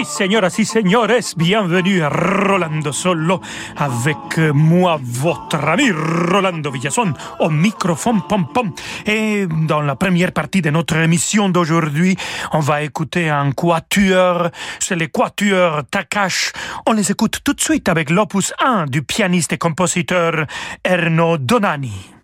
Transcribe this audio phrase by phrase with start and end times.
[0.00, 3.42] Si, señoras y señores, bienvenue à Rolando Solo
[3.76, 8.72] avec moi, votre ami Rolando Villazón au microphone pom pom.
[9.04, 12.16] Et dans la première partie de notre émission d'aujourd'hui,
[12.52, 14.48] on va écouter un quatuor,
[14.78, 16.52] c'est les quatuors Takash.
[16.86, 20.46] On les écoute tout de suite avec l'opus 1 du pianiste et compositeur
[20.82, 22.19] Erno Donani.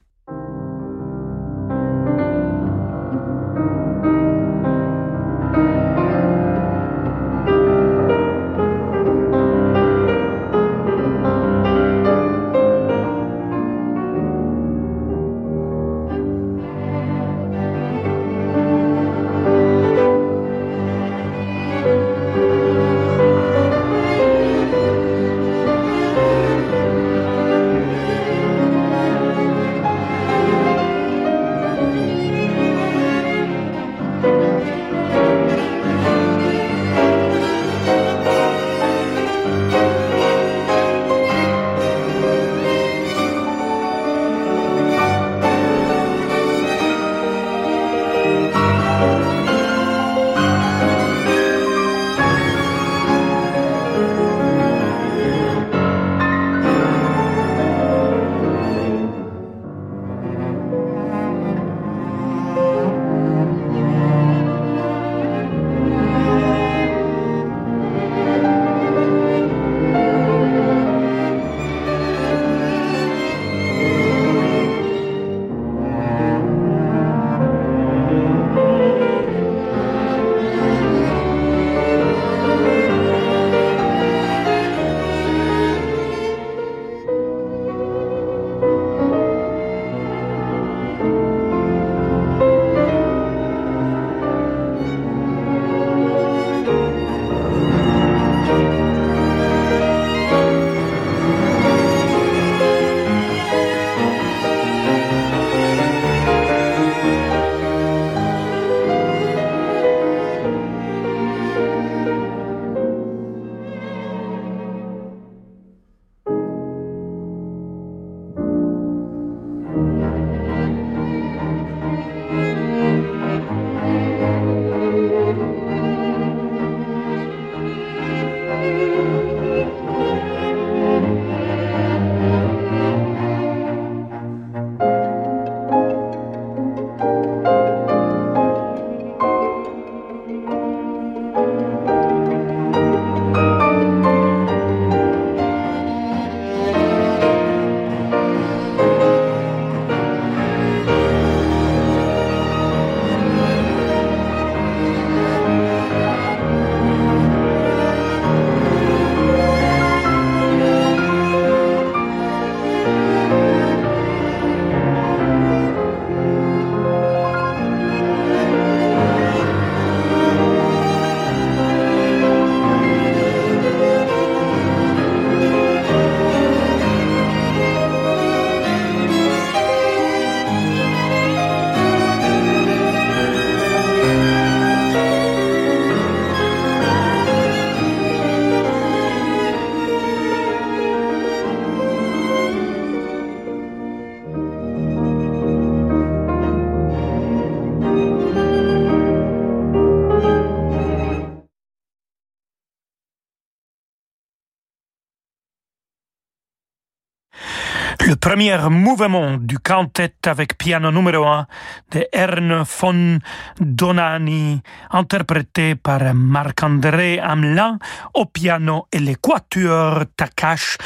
[208.37, 211.47] Premier mouvement du quintet avec piano numéro 1
[211.91, 213.19] de Erne von
[213.59, 214.61] Donani,
[214.91, 217.79] interprété par Marc-André Hamelin
[218.13, 220.77] au piano et l'équateur Takash.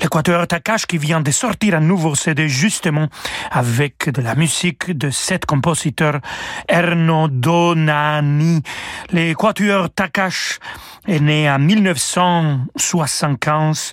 [0.00, 3.08] L'équateur Takash qui vient de sortir un nouveau CD justement
[3.50, 6.20] avec de la musique de cet compositeur
[6.68, 8.62] Erno Donani.
[9.10, 10.60] L'équateur Takash
[11.08, 13.90] est né en 1975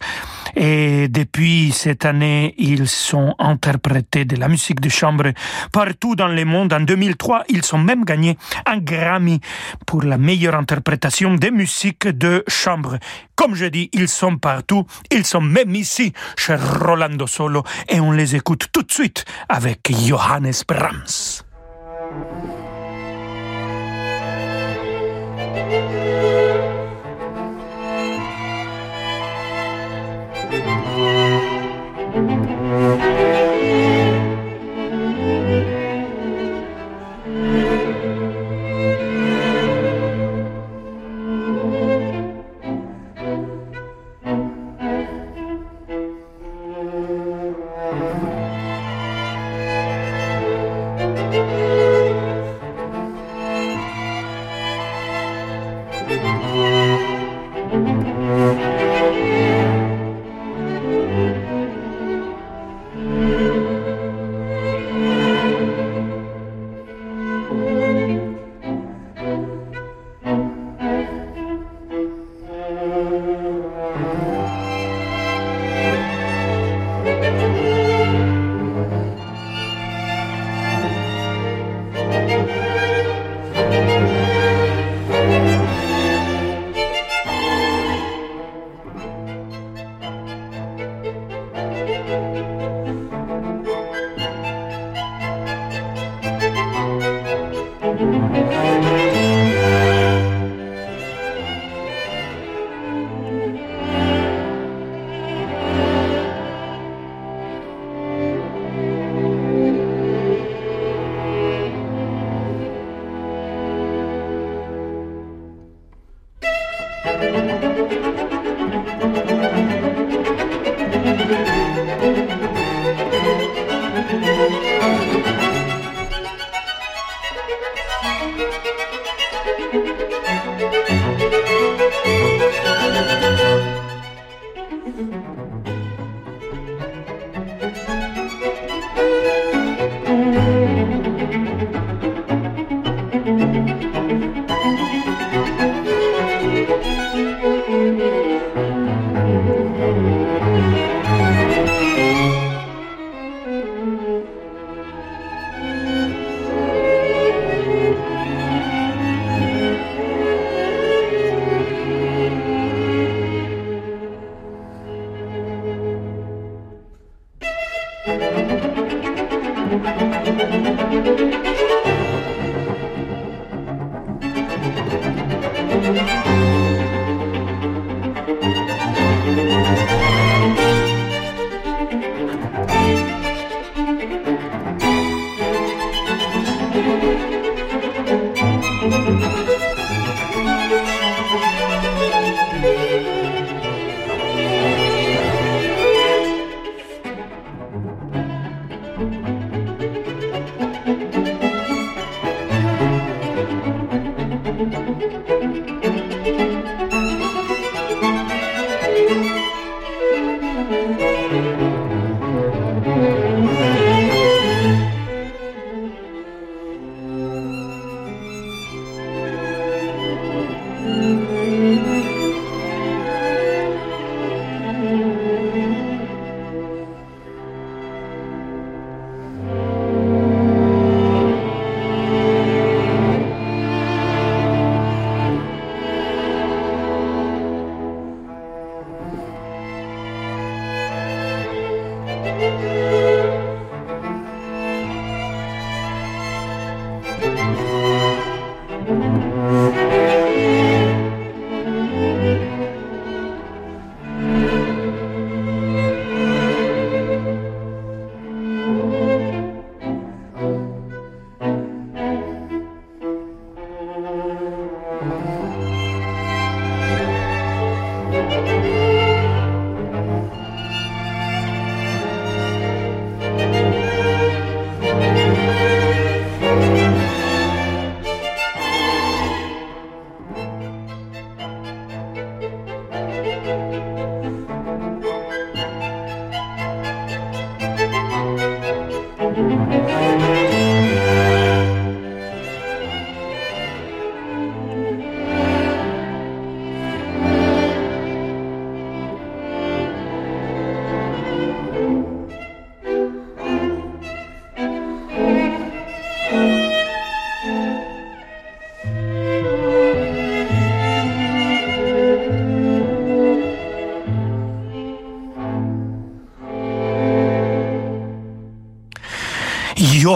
[0.56, 5.32] et depuis cette année, ils sont interprétés de la musique de chambre
[5.72, 6.74] partout dans le monde.
[6.74, 9.40] En 2003, ils ont même gagné un Grammy
[9.86, 12.98] pour la meilleure interprétation des musiques de chambre.
[13.36, 14.86] Comme je dis, ils sont partout.
[15.12, 19.90] Ils sont même ici chez Rolando Solo et on les écoute tout de suite avec
[19.90, 21.44] Johannes Brahms.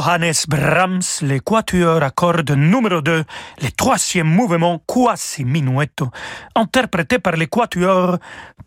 [0.02, 3.24] Johannes Brahms, l'équateur à cordes numéro 2,
[3.62, 6.10] le troisième mouvement quasi minuetto,
[6.56, 8.18] interprété par l'équateur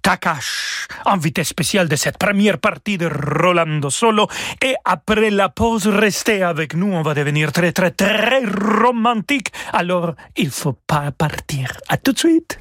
[0.01, 4.29] Takash, invité spécial de cette première partie de Rolando Solo.
[4.63, 9.49] Et après la pause, restez avec nous, on va devenir très très très romantique.
[9.73, 11.73] Alors, il faut pas partir.
[11.89, 12.61] À tout de suite.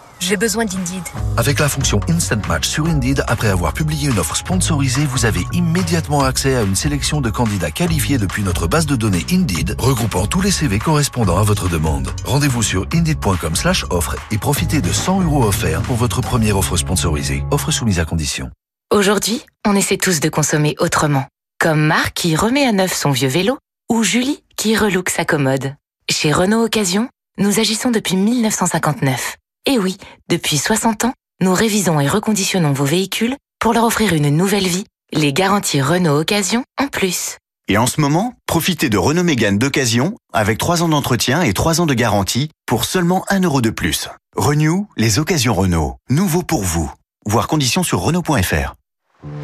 [0.21, 1.01] J'ai besoin d'Indeed.
[1.35, 5.41] Avec la fonction Instant Match sur Indeed, après avoir publié une offre sponsorisée, vous avez
[5.51, 10.27] immédiatement accès à une sélection de candidats qualifiés depuis notre base de données Indeed, regroupant
[10.27, 12.07] tous les CV correspondant à votre demande.
[12.23, 16.77] Rendez-vous sur indeed.com slash offre et profitez de 100 euros offerts pour votre première offre
[16.77, 17.43] sponsorisée.
[17.49, 18.51] Offre soumise à condition.
[18.93, 21.25] Aujourd'hui, on essaie tous de consommer autrement.
[21.59, 23.57] Comme Marc qui remet à neuf son vieux vélo
[23.89, 25.73] ou Julie qui relook sa commode.
[26.11, 27.09] Chez Renault Occasion,
[27.39, 29.37] nous agissons depuis 1959.
[29.67, 34.35] Et oui, depuis 60 ans, nous révisons et reconditionnons vos véhicules pour leur offrir une
[34.35, 37.37] nouvelle vie, les garanties Renault Occasion en plus.
[37.67, 41.79] Et en ce moment, profitez de Renault Mégane d'occasion avec 3 ans d'entretien et 3
[41.79, 44.09] ans de garantie pour seulement 1 euro de plus.
[44.35, 45.95] Renew, les occasions Renault.
[46.09, 46.91] Nouveau pour vous.
[47.27, 48.73] Voir conditions sur Renault.fr.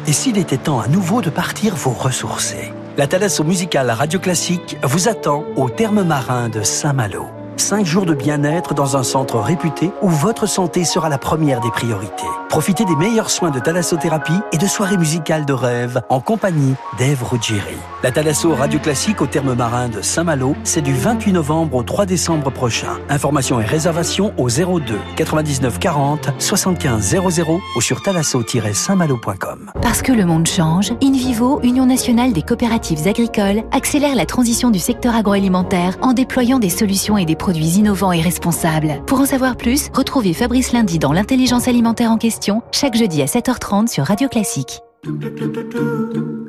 [0.08, 4.76] Et s'il était temps à nouveau de partir vous ressourcer La Thalasso musicale Radio Classique
[4.82, 7.37] vous attend au terme marin de Saint-Malo.
[7.60, 11.70] 5 jours de bien-être dans un centre réputé où votre santé sera la première des
[11.70, 12.24] priorités.
[12.48, 17.22] Profitez des meilleurs soins de thalassothérapie et de soirées musicales de rêve en compagnie d'Ève
[17.22, 17.76] Ruggieri.
[18.02, 22.06] La Thalasso Radio Classique au terme marin de Saint-Malo, c'est du 28 novembre au 3
[22.06, 22.96] décembre prochain.
[23.08, 29.72] Informations et réservations au 02 99 40 75 00 ou sur thalasso-saintmalo.com.
[29.82, 34.78] Parce que le monde change, InVivo, Union nationale des coopératives agricoles, accélère la transition du
[34.78, 39.02] secteur agroalimentaire en déployant des solutions et des produits innovants et responsables.
[39.06, 43.26] Pour en savoir plus, retrouvez Fabrice Lundi dans l'intelligence alimentaire en question, chaque jeudi à
[43.26, 44.80] 7h30 sur Radio Classique.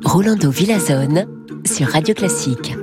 [0.04, 1.26] Rolando Villazone
[1.64, 2.74] sur Radio Classique.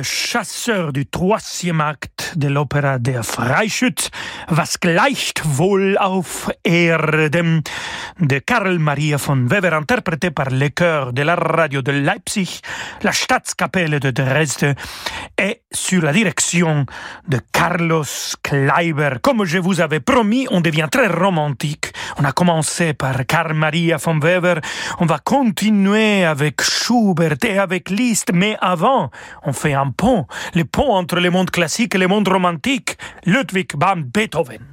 [0.00, 4.10] Chasseur du troisième acte de l'opéra Der Freischütz,
[4.48, 7.62] Was gleicht wohl auf Erde,
[8.22, 12.60] de Karl Maria von Weber, interprété par le chœur de la radio de Leipzig,
[13.02, 14.74] la Staatskapelle de Dresde
[15.38, 16.86] et sur la direction
[17.28, 18.04] de Carlos
[18.42, 19.16] Kleiber.
[19.20, 21.92] Comme je vous avais promis, on devient très romantique.
[22.18, 24.60] On a commencé par Karl Maria von Weber,
[25.00, 29.10] on va continuer avec Schubert et avec Liszt, mais avant,
[29.42, 33.72] on fait un pont, le pont entre le monde classique et le monde romantique, Ludwig
[33.76, 34.71] van Beethoven.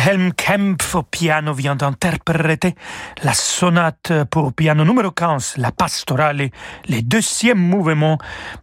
[0.00, 2.74] Wilhelm Kempf au piano vient d'interpréter
[3.22, 6.48] la sonate pour piano numéro 15, la pastorale,
[6.88, 8.16] le deuxième mouvement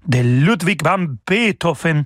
[0.07, 2.05] de Ludwig van Beethoven.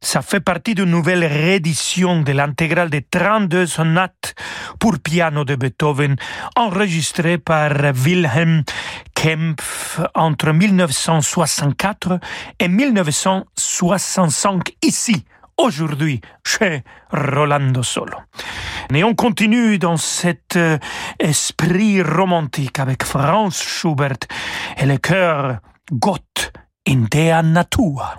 [0.00, 4.34] Ça fait partie d'une nouvelle réédition de l'intégrale des 32 sonates
[4.78, 6.16] pour piano de Beethoven,
[6.56, 8.62] enregistrée par Wilhelm
[9.14, 12.18] Kempf entre 1964
[12.58, 15.26] et 1965 ici
[15.62, 18.18] aujourd'hui chez Rolando Solo.
[18.94, 20.78] Et on continue dans cet euh,
[21.18, 24.26] esprit romantique avec Franz Schubert
[24.76, 25.58] et le chœur
[25.90, 26.52] Gott
[26.86, 28.16] in der Natur.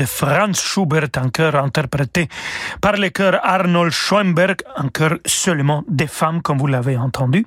[0.00, 2.28] De Franz Schubert, un chœur interprété
[2.80, 7.44] par le chœur Arnold Schoenberg, un chœur seulement des femmes, comme vous l'avez entendu.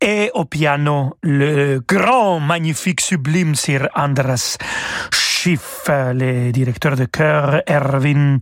[0.00, 4.58] Et au piano, le grand, magnifique, sublime Sir Andras
[5.12, 8.40] Schiff, le directeur de chœur Erwin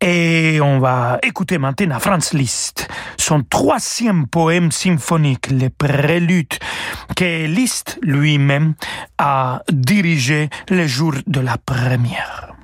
[0.00, 6.54] et on va écouter maintenant Franz Liszt, son troisième poème symphonique, les préludes,
[7.14, 8.74] que Liszt lui-même
[9.18, 12.54] a dirigé le jour de la première.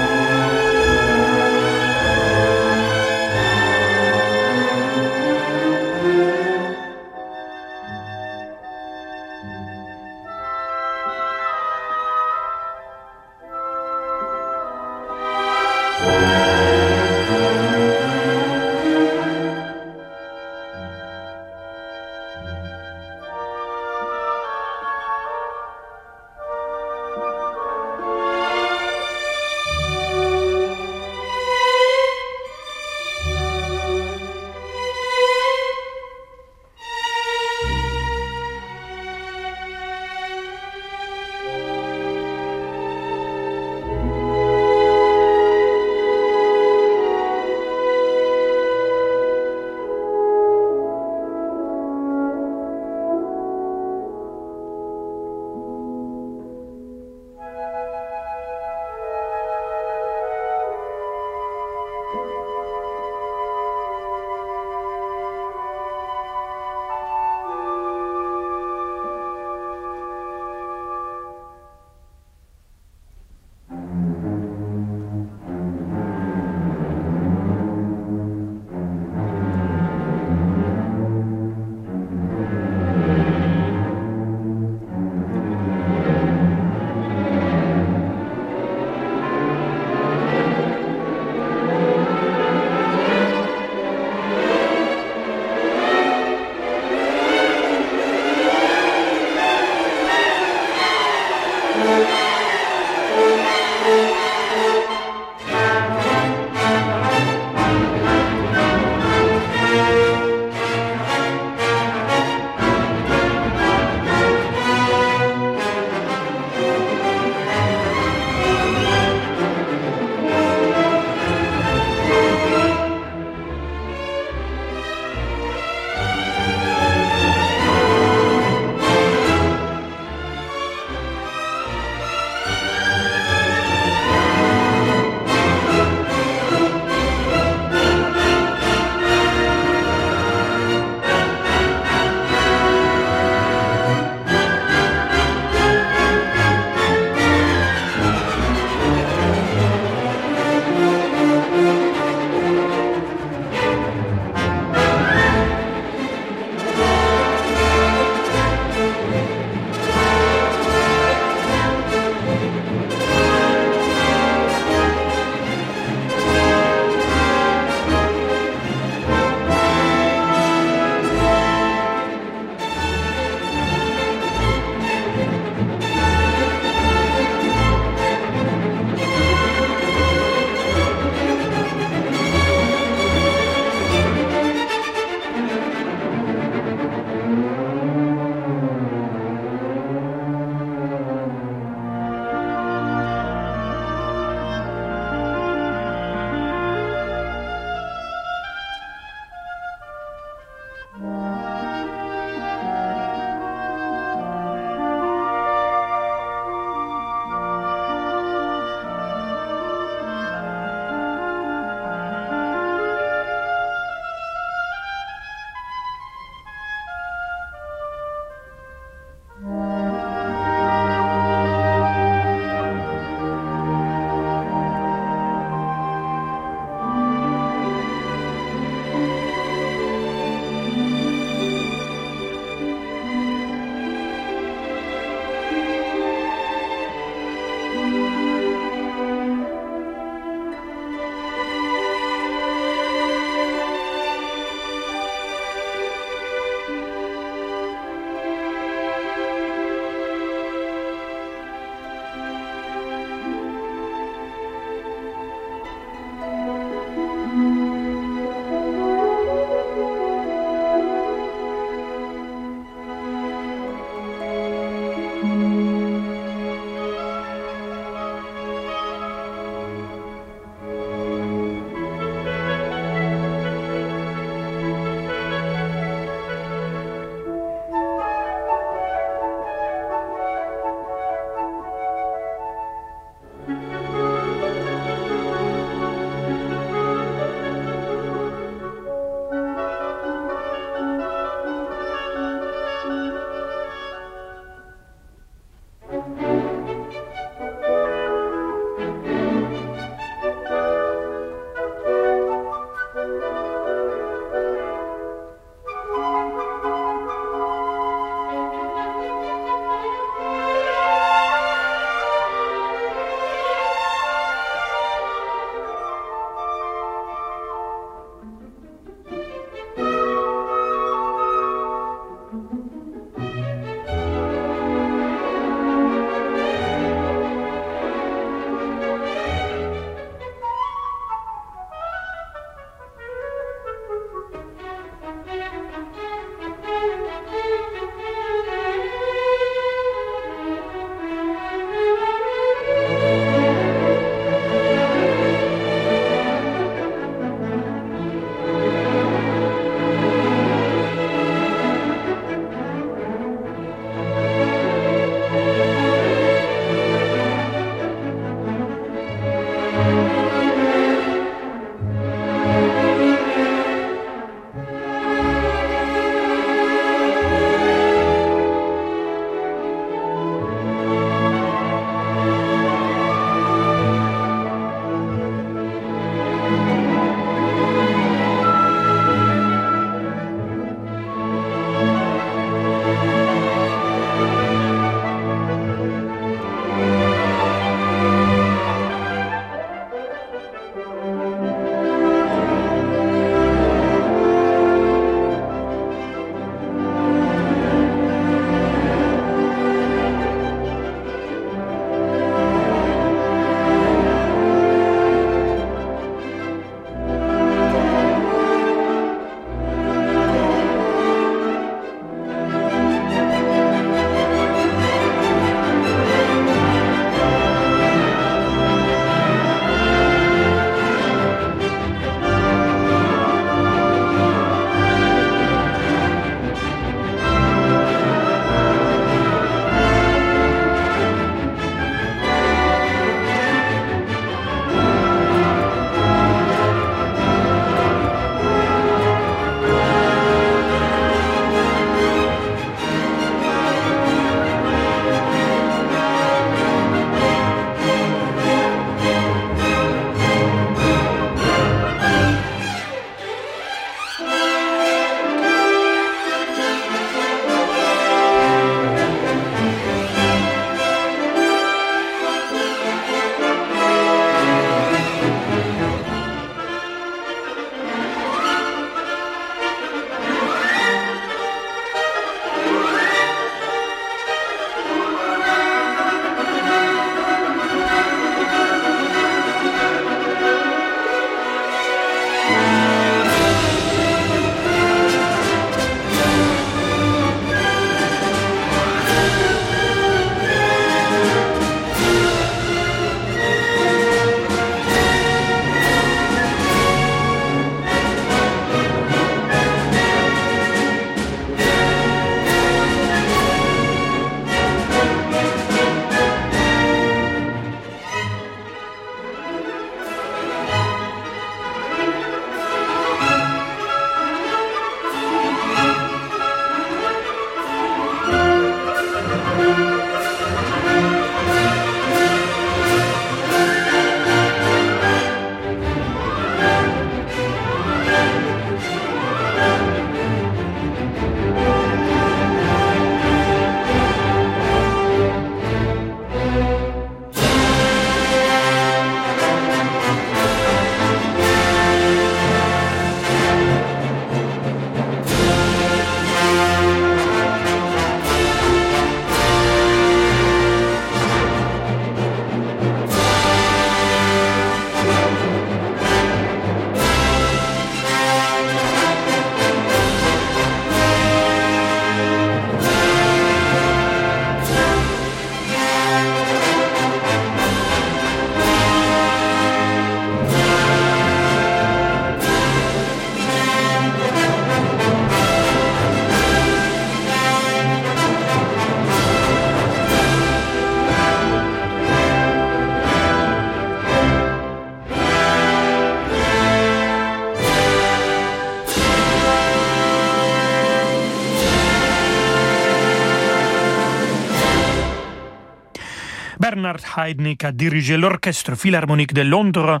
[596.88, 600.00] Bernard Heidnick a dirigé l'Orchestre Philharmonique de Londres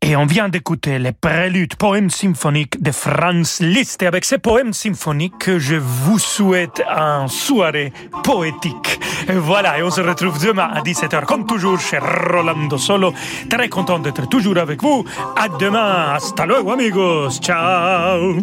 [0.00, 4.02] et on vient d'écouter les préludes poèmes symphoniques de Franz Liszt.
[4.02, 7.92] Et avec ces poèmes symphoniques, je vous souhaite une soirée
[8.24, 9.00] poétique.
[9.28, 13.12] Et voilà, et on se retrouve demain à 17h, comme toujours, chez Rolando Solo.
[13.50, 15.04] Très content d'être toujours avec vous.
[15.36, 16.14] À demain.
[16.14, 17.38] Hasta luego, amigos.
[17.38, 18.38] Ciao.